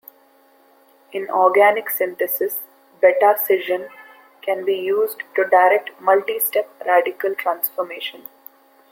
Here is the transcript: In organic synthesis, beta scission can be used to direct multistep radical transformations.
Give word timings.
In 1.11 1.29
organic 1.29 1.91
synthesis, 1.91 2.61
beta 2.99 3.35
scission 3.37 3.89
can 4.41 4.65
be 4.65 4.73
used 4.73 5.21
to 5.35 5.45
direct 5.45 5.91
multistep 6.01 6.65
radical 6.83 7.35
transformations. 7.35 8.27